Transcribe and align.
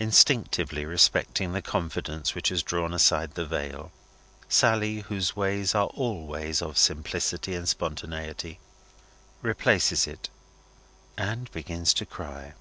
Instinctively 0.00 0.84
respecting 0.84 1.52
the 1.52 1.62
confidence 1.62 2.34
which 2.34 2.48
has 2.48 2.60
drawn 2.60 2.92
aside 2.92 3.34
the 3.36 3.46
veil, 3.46 3.92
Sally 4.48 5.02
whose 5.02 5.36
ways 5.36 5.76
are 5.76 5.86
all 5.94 6.26
ways 6.26 6.60
of 6.60 6.76
simplicity 6.76 7.54
and 7.54 7.68
spontaneity 7.68 8.58
replaces 9.42 10.08
it, 10.08 10.28
and 11.16 11.48
begins 11.52 11.94
to 11.94 12.04
cry. 12.04 12.54